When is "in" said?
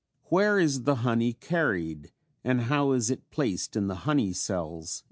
3.75-3.85, 4.79-4.79